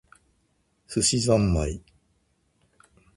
[0.87, 1.79] 寿司ざんまい